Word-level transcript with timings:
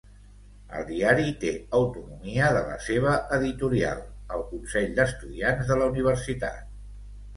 El 0.77 0.85
diari 0.85 1.25
té 1.43 1.51
autonomia 1.79 2.47
de 2.57 2.63
la 2.69 2.79
seva 2.85 3.13
editorial, 3.37 4.03
el 4.39 4.47
Consell 4.55 4.89
d'Estudiants 5.01 5.71
de 5.73 5.79
la 5.83 5.91
Universitat. 5.95 6.65